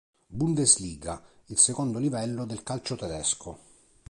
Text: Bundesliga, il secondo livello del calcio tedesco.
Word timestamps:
Bundesliga, 0.31 1.21
il 1.49 1.59
secondo 1.59 1.99
livello 1.99 2.45
del 2.45 2.63
calcio 2.63 2.95
tedesco. 2.95 3.59